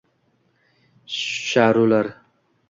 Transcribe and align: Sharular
Sharular 1.17 2.07